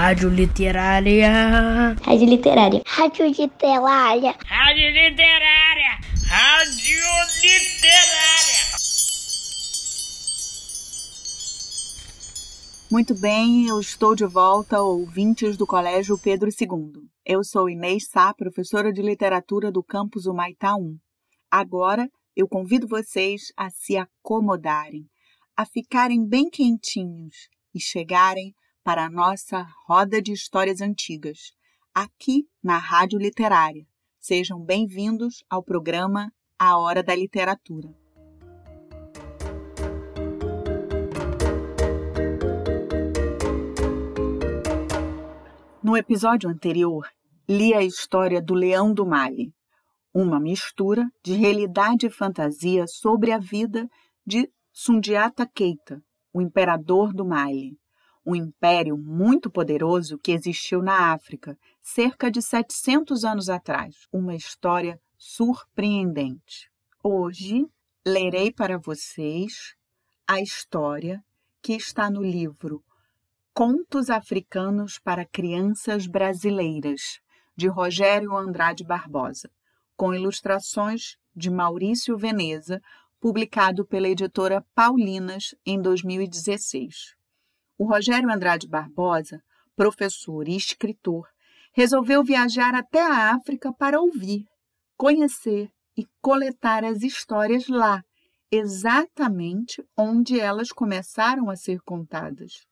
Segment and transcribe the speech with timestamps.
[0.00, 1.94] Rádio Literária.
[2.02, 2.82] Rádio Literária.
[2.86, 4.34] Rádio Literária.
[4.46, 6.00] Rádio Literária.
[6.26, 7.04] Rádio
[7.42, 8.62] Literária.
[12.90, 16.92] Muito bem, eu estou de volta, ouvintes do Colégio Pedro II.
[17.22, 20.96] Eu sou Inês Sá, professora de literatura do campus Humaitá 1.
[21.50, 25.04] Agora, eu convido vocês a se acomodarem,
[25.54, 28.54] a ficarem bem quentinhos e chegarem
[28.90, 31.52] para a nossa roda de histórias antigas,
[31.94, 33.86] aqui na Rádio Literária.
[34.18, 37.88] Sejam bem-vindos ao programa A Hora da Literatura.
[45.80, 47.08] No episódio anterior,
[47.48, 49.54] li a história do Leão do Mali,
[50.12, 53.88] uma mistura de realidade e fantasia sobre a vida
[54.26, 57.78] de Sundiata Keita, o imperador do Mali,
[58.30, 64.06] um império muito poderoso que existiu na África cerca de 700 anos atrás.
[64.12, 66.70] Uma história surpreendente.
[67.02, 67.66] Hoje
[68.06, 69.74] lerei para vocês
[70.26, 71.22] a história
[71.60, 72.84] que está no livro
[73.52, 77.20] Contos Africanos para Crianças Brasileiras,
[77.56, 79.50] de Rogério Andrade Barbosa
[79.96, 82.80] com ilustrações de Maurício Veneza,
[83.20, 87.19] publicado pela editora Paulinas em 2016.
[87.80, 89.40] O Rogério Andrade Barbosa,
[89.74, 91.26] professor e escritor,
[91.72, 94.44] resolveu viajar até a África para ouvir,
[94.98, 98.02] conhecer e coletar as histórias lá,
[98.52, 102.66] exatamente onde elas começaram a ser contadas.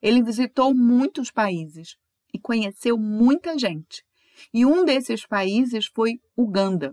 [0.00, 1.96] Ele visitou muitos países
[2.32, 4.04] e conheceu muita gente
[4.54, 6.92] e um desses países foi Uganda.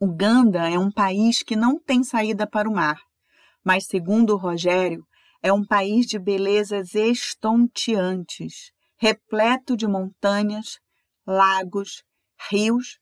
[0.00, 2.98] Uganda é um país que não tem saída para o mar,
[3.64, 5.06] mas, segundo o Rogério,
[5.42, 10.78] é um país de belezas estonteantes, repleto de montanhas,
[11.26, 12.02] lagos,
[12.50, 12.98] rios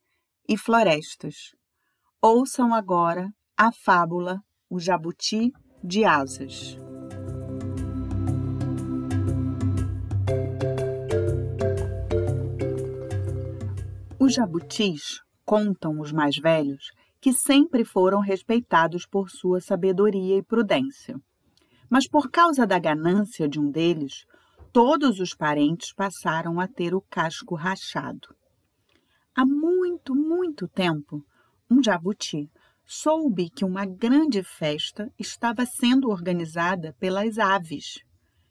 [0.48, 1.54] e florestas.
[2.20, 5.52] Ouçam agora a fábula O Jabuti
[5.82, 6.76] de Asas.
[14.18, 21.16] Os jabutis, contam os mais velhos, que sempre foram respeitados por sua sabedoria e prudência.
[21.88, 24.24] Mas por causa da ganância de um deles,
[24.72, 28.34] todos os parentes passaram a ter o casco rachado.
[29.34, 31.24] Há muito, muito tempo,
[31.70, 32.50] um jabuti
[32.86, 37.98] soube que uma grande festa estava sendo organizada pelas aves,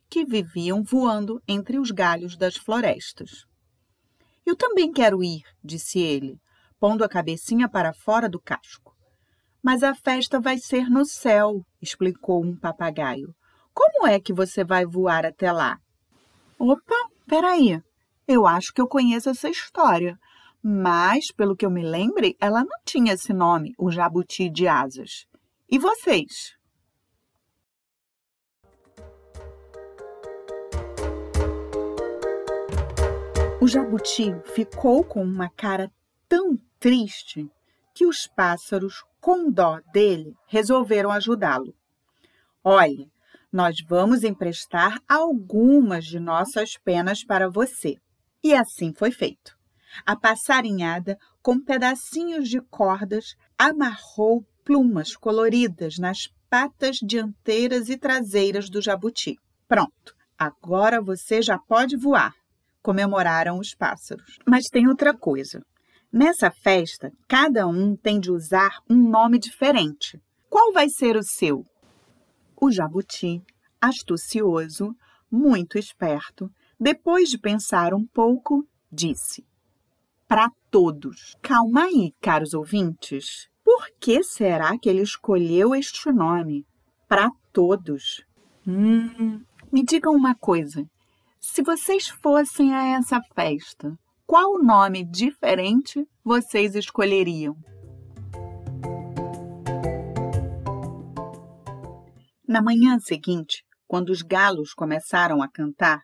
[0.09, 3.45] que viviam voando entre os galhos das florestas.
[4.45, 6.37] Eu também quero ir, disse ele,
[6.79, 8.84] pondo a cabecinha para fora do casco.
[9.65, 13.33] Mas a festa vai ser no céu, explicou um papagaio.
[13.73, 15.79] Como é que você vai voar até lá?
[16.59, 17.81] Opa, peraí.
[18.27, 20.19] Eu acho que eu conheço essa história.
[20.61, 25.25] Mas, pelo que eu me lembre, ela não tinha esse nome, o jabuti de asas.
[25.67, 26.55] E vocês?
[33.59, 35.91] O jabuti ficou com uma cara
[36.29, 37.49] tão triste
[37.95, 41.73] que os pássaros, com dó dele, resolveram ajudá-lo.
[42.63, 43.09] Olhe,
[43.51, 47.95] nós vamos emprestar algumas de nossas penas para você.
[48.43, 49.57] E assim foi feito.
[50.05, 58.79] A passarinhada, com pedacinhos de cordas, amarrou plumas coloridas nas patas dianteiras e traseiras do
[58.79, 59.37] jabuti.
[59.67, 62.31] Pronto, agora você já pode voar
[62.83, 64.37] comemoraram os pássaros.
[64.47, 65.59] Mas tem outra coisa.
[66.17, 70.17] Nessa festa, cada um tem de usar um nome diferente.
[70.49, 71.65] Qual vai ser o seu?
[72.55, 73.43] O jabuti,
[73.81, 74.95] astucioso,
[75.29, 76.49] muito esperto,
[76.79, 79.45] depois de pensar um pouco, disse:
[80.25, 81.35] Para todos.
[81.41, 83.49] Calma aí, caros ouvintes.
[83.61, 86.65] Por que será que ele escolheu este nome?
[87.09, 88.25] Para todos.
[88.65, 90.89] Hum, me digam uma coisa:
[91.41, 97.55] se vocês fossem a essa festa, qual nome diferente vocês escolheriam?
[102.47, 106.01] Na manhã seguinte, quando os galos começaram a cantar,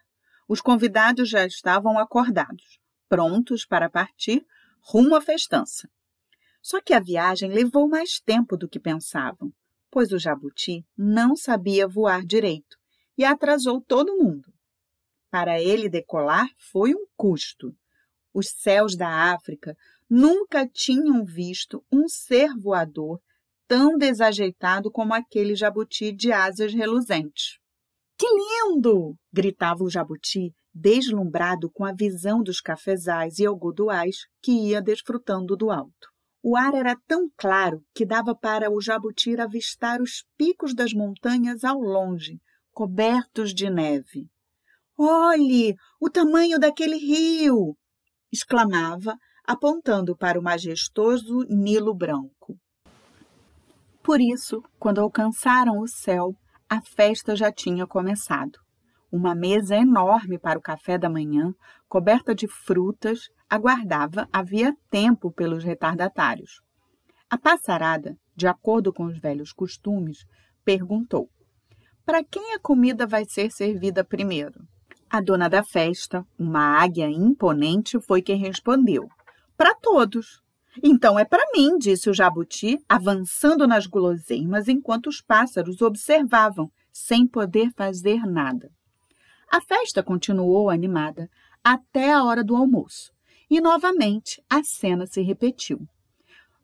[0.47, 2.79] os convidados já estavam acordados,
[3.09, 4.45] prontos para partir
[4.81, 5.89] rumo à festança.
[6.61, 9.51] Só que a viagem levou mais tempo do que pensavam,
[9.89, 12.77] pois o jabuti não sabia voar direito
[13.17, 14.53] e atrasou todo mundo.
[15.31, 17.75] Para ele decolar foi um custo.
[18.33, 19.75] Os céus da África
[20.09, 23.19] nunca tinham visto um ser voador
[23.67, 27.57] tão desajeitado como aquele jabuti de asas reluzentes.
[28.17, 29.15] Que lindo!
[29.33, 35.71] gritava o jabuti, deslumbrado com a visão dos cafezais e algodoais que ia desfrutando do
[35.71, 36.09] alto.
[36.43, 41.63] O ar era tão claro que dava para o jabuti avistar os picos das montanhas
[41.63, 42.39] ao longe,
[42.71, 44.27] cobertos de neve.
[44.97, 47.75] Olhe o tamanho daquele rio!
[48.31, 52.57] Exclamava, apontando para o majestoso Nilo branco.
[54.03, 56.33] Por isso, quando alcançaram o céu,
[56.69, 58.59] a festa já tinha começado.
[59.11, 61.53] Uma mesa enorme para o café da manhã,
[61.87, 66.61] coberta de frutas, aguardava havia tempo pelos retardatários.
[67.29, 70.19] A passarada, de acordo com os velhos costumes,
[70.63, 71.29] perguntou:
[72.05, 74.61] Para quem a comida vai ser servida primeiro?
[75.13, 79.09] A dona da festa, uma águia imponente, foi quem respondeu:
[79.57, 80.41] Para todos.
[80.81, 87.27] Então é para mim, disse o jabuti, avançando nas guloseimas enquanto os pássaros observavam, sem
[87.27, 88.71] poder fazer nada.
[89.51, 91.29] A festa continuou animada
[91.61, 93.11] até a hora do almoço,
[93.49, 95.85] e novamente a cena se repetiu.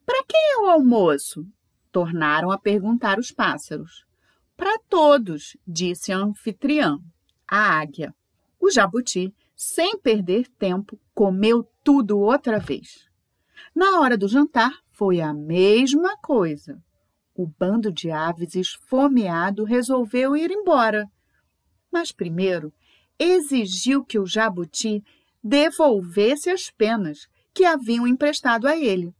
[0.06, 1.46] Para quem é o almoço?
[1.92, 4.06] Tornaram a perguntar os pássaros.
[4.56, 6.98] Para todos, disse a anfitriã,
[7.46, 8.16] a águia.
[8.60, 13.08] O jabuti, sem perder tempo, comeu tudo outra vez.
[13.74, 16.82] Na hora do jantar, foi a mesma coisa.
[17.36, 21.06] O bando de aves esfomeado resolveu ir embora.
[21.92, 22.74] Mas primeiro
[23.20, 25.04] exigiu que o jabuti
[25.44, 29.14] devolvesse as penas que haviam emprestado a ele.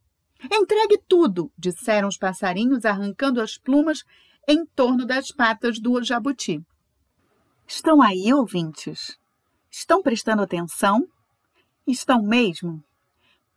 [0.52, 4.04] Entregue tudo, disseram os passarinhos, arrancando as plumas
[4.48, 6.62] em torno das patas do jabuti.
[7.68, 9.18] Estão aí, ouvintes?
[9.70, 11.08] Estão prestando atenção?
[11.86, 12.84] Estão mesmo?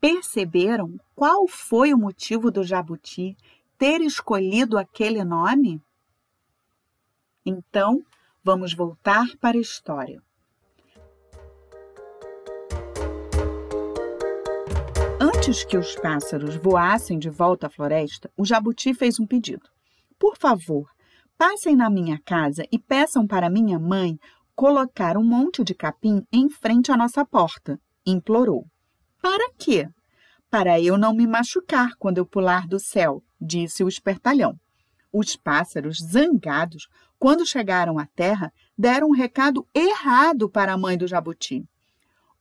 [0.00, 3.36] Perceberam qual foi o motivo do jabuti
[3.76, 5.82] ter escolhido aquele nome?
[7.44, 8.02] Então,
[8.42, 10.22] vamos voltar para a história.
[15.20, 19.68] Antes que os pássaros voassem de volta à floresta, o jabuti fez um pedido.
[20.18, 20.90] Por favor,
[21.36, 24.18] passem na minha casa e peçam para minha mãe
[24.60, 28.66] colocar um monte de capim em frente à nossa porta, implorou.
[29.18, 29.88] Para quê?
[30.50, 34.54] Para eu não me machucar quando eu pular do céu, disse o espertalhão.
[35.10, 41.08] Os pássaros, zangados, quando chegaram à terra, deram um recado errado para a mãe do
[41.08, 41.64] jabuti.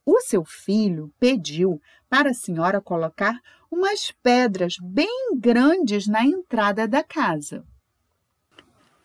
[0.05, 1.79] O seu filho pediu
[2.09, 3.39] para a senhora colocar
[3.71, 7.63] umas pedras bem grandes na entrada da casa.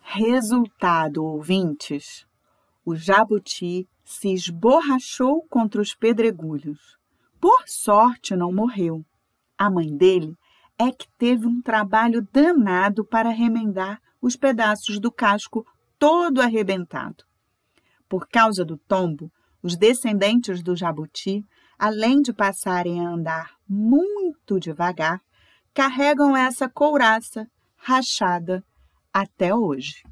[0.00, 2.26] Resultado, ouvintes:
[2.84, 6.98] o jabuti se esborrachou contra os pedregulhos.
[7.40, 9.04] Por sorte, não morreu.
[9.56, 10.36] A mãe dele
[10.78, 15.66] é que teve um trabalho danado para remendar os pedaços do casco
[15.98, 17.24] todo arrebentado.
[18.08, 19.32] Por causa do tombo,
[19.62, 21.44] os descendentes do jabuti,
[21.78, 25.20] além de passarem a andar muito devagar,
[25.72, 27.46] carregam essa couraça
[27.76, 28.64] rachada
[29.12, 30.02] até hoje.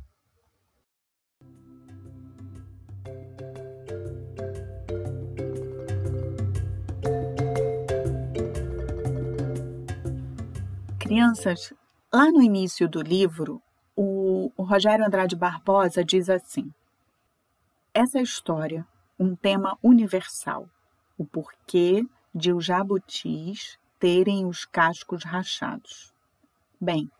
[11.13, 11.75] Crianças,
[12.11, 13.61] lá no início do livro,
[13.95, 16.73] o, Rogério Andrade Barbosa diz assim:
[17.93, 18.87] essa história
[19.19, 20.67] um tema universal:
[21.19, 22.03] o porquê
[22.35, 26.15] de os jabutis terem os cascos rachados.
[26.81, 27.11] Bem,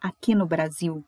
[0.00, 1.04] aqui no Brasil,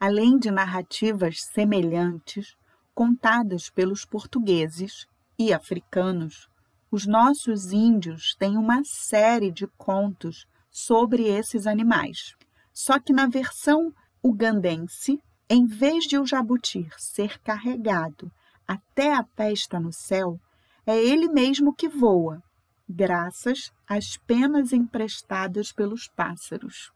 [0.00, 2.56] além de narrativas semelhantes
[2.94, 5.06] contadas pelos portugueses
[5.38, 6.48] e africanos,
[6.90, 12.34] os nossos índios têm uma série de contos sobre esses animais.
[12.72, 13.92] Só que na versão
[14.24, 18.32] ugandense, em vez de o jabuti ser carregado
[18.66, 20.40] até a festa no céu,
[20.86, 22.42] é ele mesmo que voa,
[22.88, 26.90] graças às penas emprestadas pelos pássaros.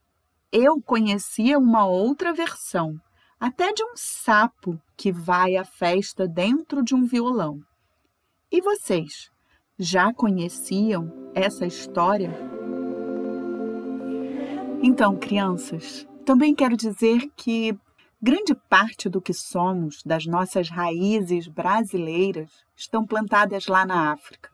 [0.51, 2.99] Eu conhecia uma outra versão,
[3.39, 7.61] até de um sapo que vai à festa dentro de um violão.
[8.51, 9.29] E vocês,
[9.79, 12.56] já conheciam essa história?
[14.83, 17.79] Então, crianças, também quero dizer que
[18.21, 24.51] Grande parte do que somos, das nossas raízes brasileiras, estão plantadas lá na África.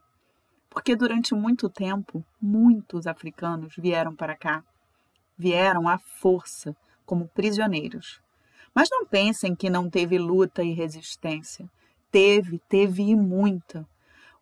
[0.69, 4.65] Porque durante muito tempo, muitos africanos vieram para cá.
[5.39, 6.77] Vieram à força,
[7.07, 8.21] como prisioneiros.
[8.75, 11.71] Mas não pensem que não teve luta e resistência.
[12.11, 13.89] Teve, teve e muita.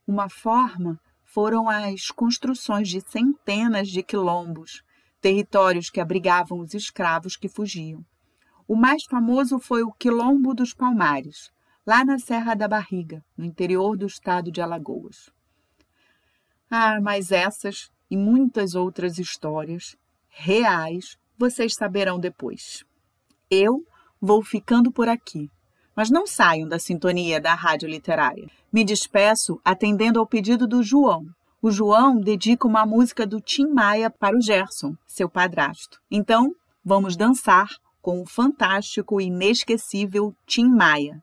[0.06, 4.82] Uma forma foram as construções de centenas de quilombos,
[5.20, 8.04] territórios que abrigavam os escravos que fugiam.
[8.66, 11.50] O mais famoso foi o Quilombo dos Palmares,
[11.86, 15.30] lá na Serra da Barriga, no interior do estado de Alagoas.
[16.70, 19.96] Ah, mas essas e muitas outras histórias
[20.28, 22.84] reais vocês saberão depois.
[23.50, 23.84] Eu
[24.20, 25.50] vou ficando por aqui,
[25.96, 28.48] mas não saiam da sintonia da Rádio Literária.
[28.72, 31.26] Me despeço atendendo ao pedido do João.
[31.62, 36.00] O João dedica uma música do Tim Maia para o Gerson, seu padrasto.
[36.10, 37.68] Então, vamos dançar
[38.00, 41.22] com o fantástico e inesquecível Tim Maia.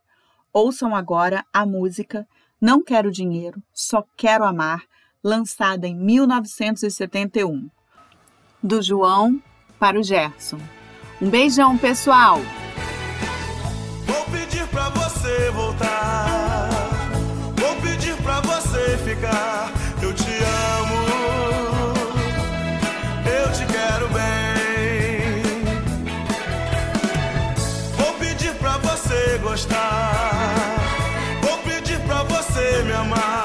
[0.54, 2.28] Ouçam agora a música
[2.62, 4.84] Não Quero Dinheiro, Só Quero Amar,
[5.24, 7.68] lançada em 1971.
[8.62, 9.42] Do João
[9.80, 10.60] para o Gerson.
[11.20, 12.38] Um beijão, pessoal!
[14.06, 16.70] Vou pedir pra você voltar.
[17.56, 19.67] Vou pedir pra você ficar.
[33.08, 33.37] Você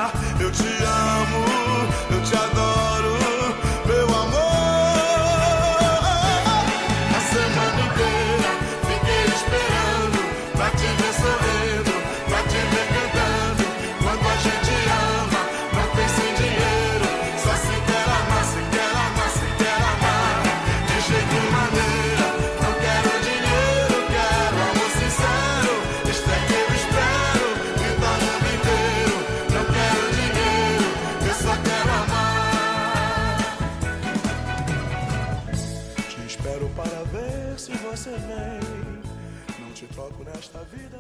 [40.02, 40.91] troco nesta vida